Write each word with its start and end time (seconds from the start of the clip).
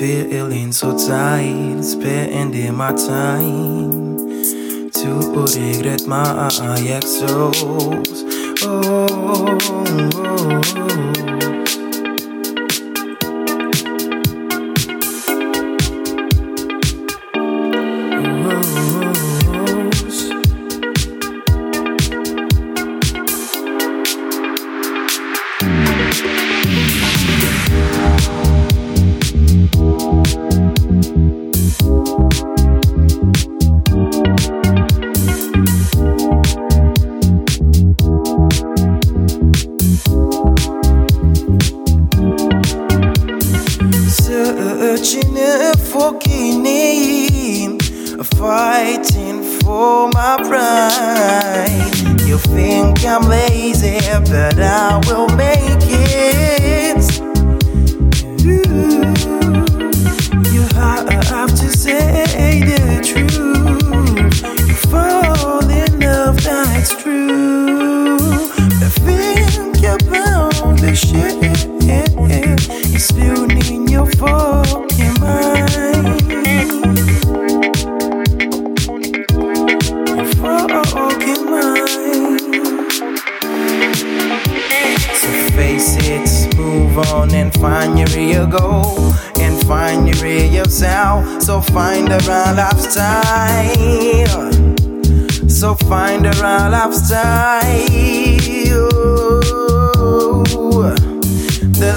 feeling 0.00 0.72
so 0.72 0.96
tired, 0.96 1.84
spending 1.84 2.74
my 2.74 2.92
time 2.92 4.90
to 4.90 5.08
regret 5.34 6.06
my 6.06 6.48
exos. 6.78 8.24
Oh, 8.62 9.06
oh, 9.10 9.58
oh. 9.62 10.60
oh. 10.76 11.89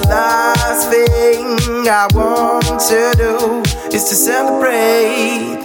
last 0.09 0.89
thing 0.89 1.87
I 1.87 2.07
want 2.13 2.79
to 2.89 3.13
do 3.17 3.61
is 3.95 4.03
to 4.09 4.15
celebrate. 4.15 5.59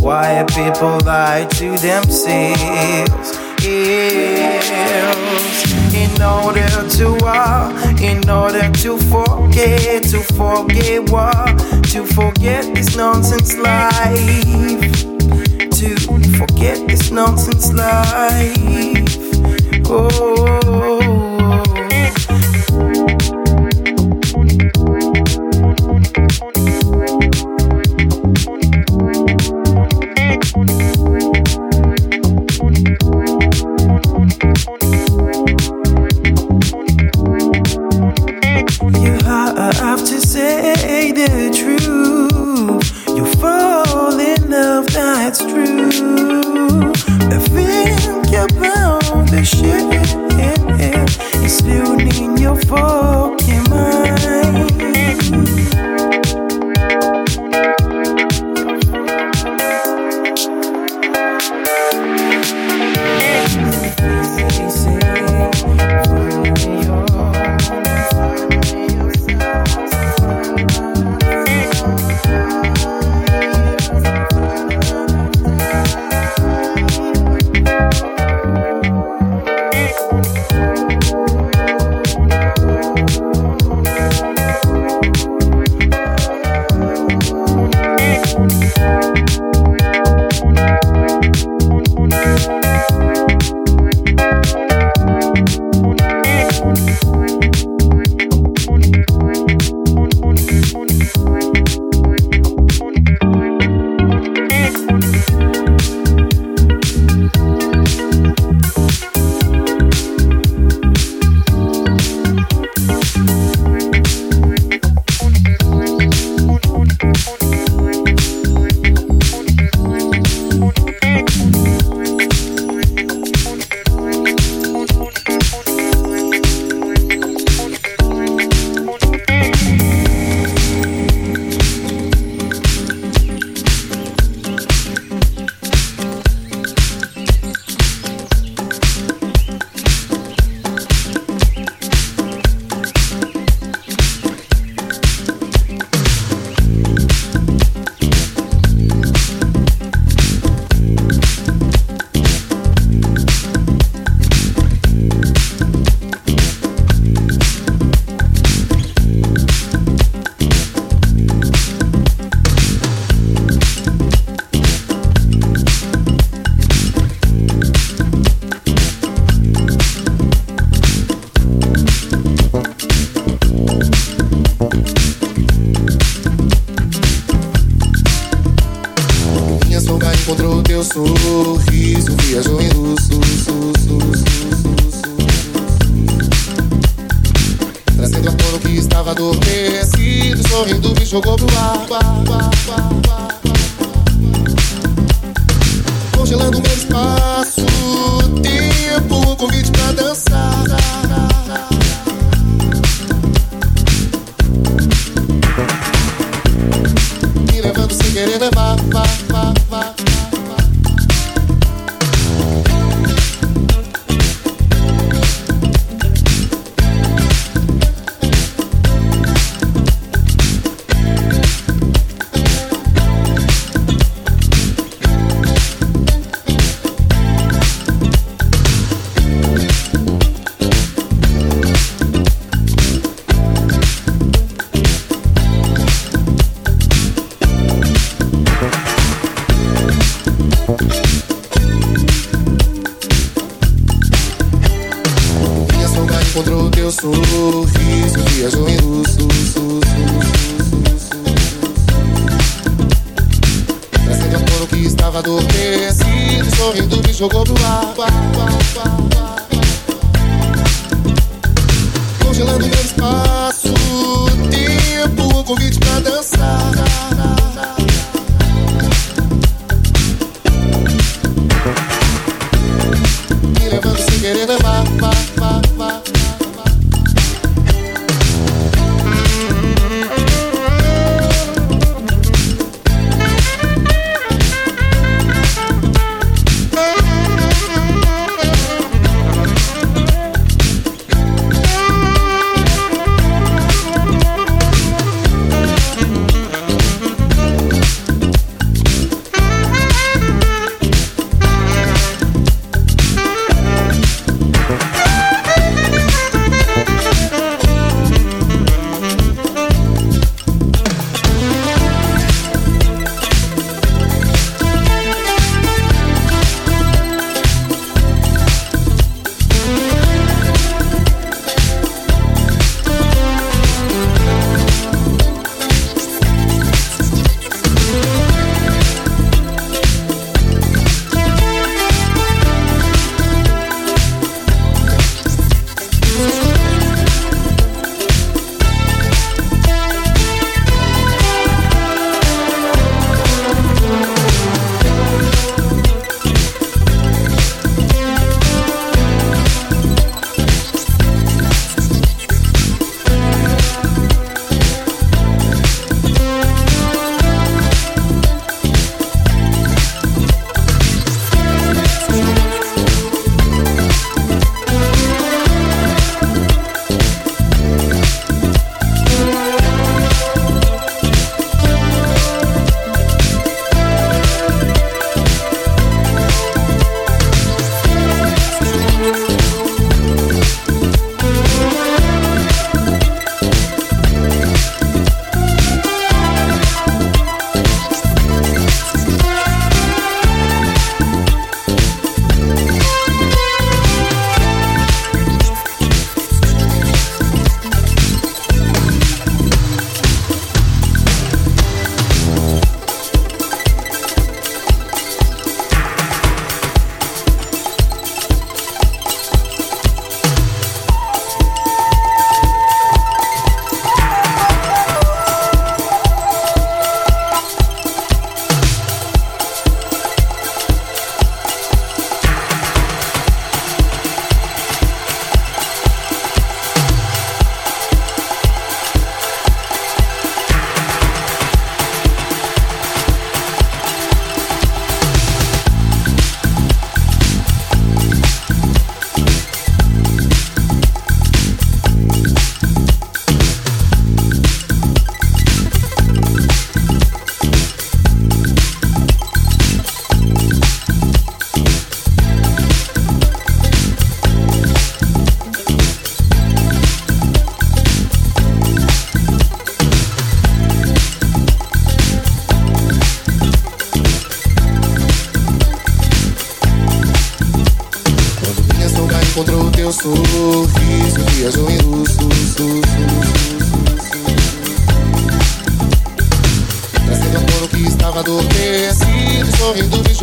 Why 0.00 0.38
are 0.38 0.46
people 0.46 0.98
lie 1.06 1.46
to 1.58 1.76
themselves? 1.78 3.38
In 5.94 6.22
order 6.22 6.68
to 6.98 7.16
uh, 7.24 7.94
in 8.00 8.28
order 8.28 8.70
to 8.82 8.98
forget, 8.98 10.02
to 10.04 10.20
forget 10.34 11.08
what, 11.10 11.58
to 11.92 12.04
forget 12.04 12.74
this 12.74 12.96
nonsense 12.96 13.56
life, 13.56 15.04
to 15.70 15.96
forget 16.36 16.86
this 16.86 17.10
nonsense 17.10 17.72
life 17.72 19.53
oh. 19.86 20.08
oh, 20.12 20.60
oh, 20.66 21.00
oh. 21.02 21.23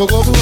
Congelando 0.01 0.31
meu 0.31 0.31
espaço, 0.31 0.40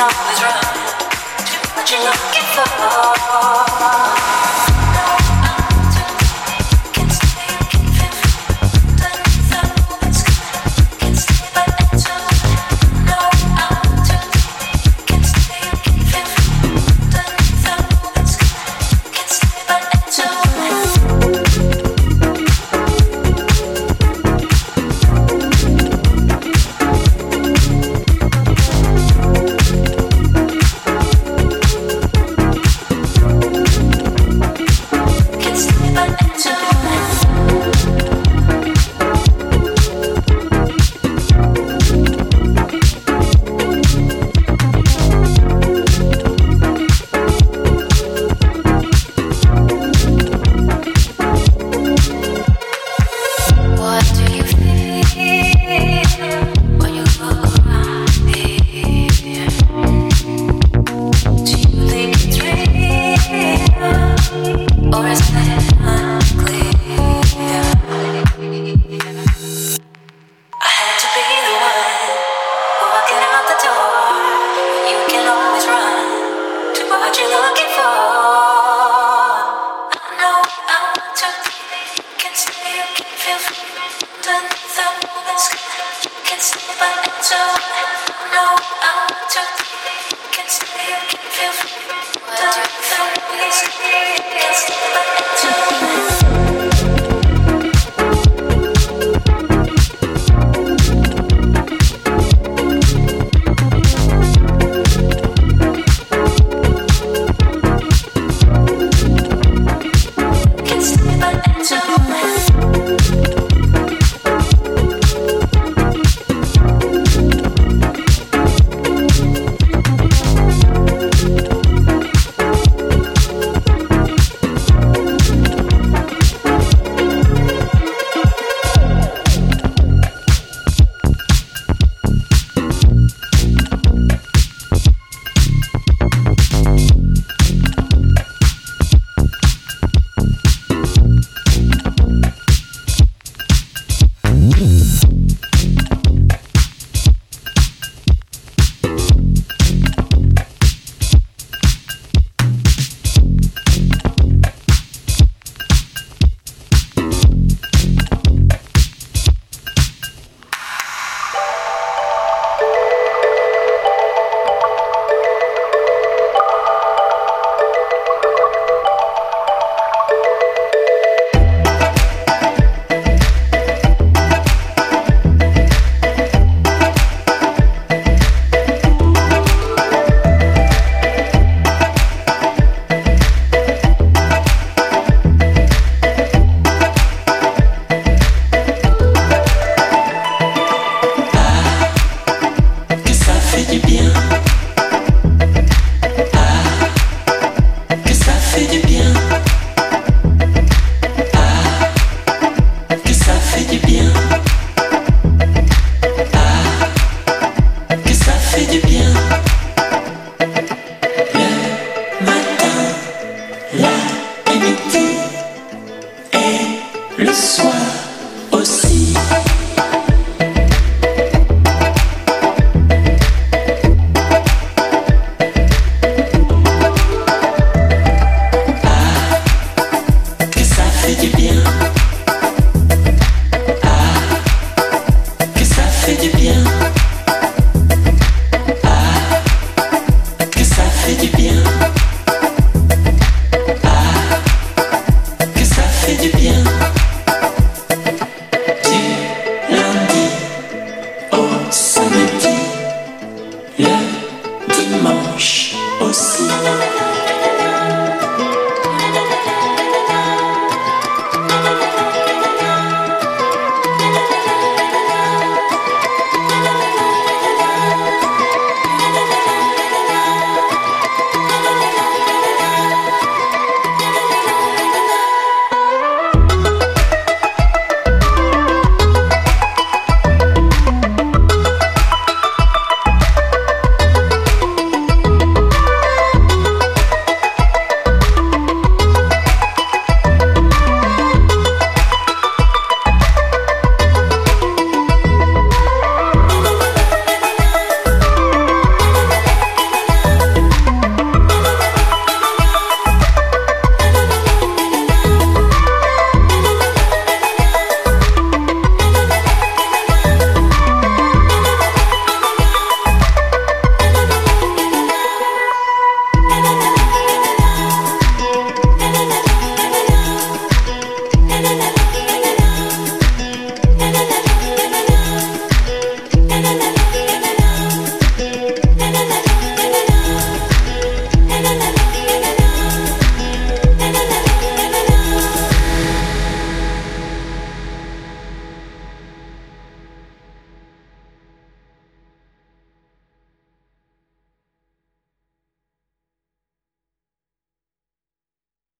always 0.00 0.42
wrong. 0.42 0.60
Do 1.50 1.58
what 1.76 1.90
you're 1.90 2.00
looking 2.00 2.46
for. 2.54 4.49